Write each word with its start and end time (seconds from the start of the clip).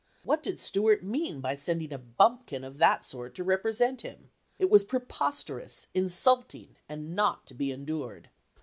What 0.23 0.41
did 0.41 0.59
Stuart 0.59 1.03
mean 1.03 1.41
by 1.41 1.53
sending 1.53 1.93
a 1.93 1.99
bumpkin 1.99 2.63
of 2.63 2.79
that 2.79 3.05
sort 3.05 3.35
to 3.35 3.43
represent 3.43 4.01
him? 4.01 4.31
It 4.57 4.67
was 4.67 4.83
preposterous, 4.83 5.89
insulting, 5.93 6.75
and 6.89 7.13
not 7.15 7.45
to 7.45 7.53
be 7.53 7.71
endured. 7.71 8.31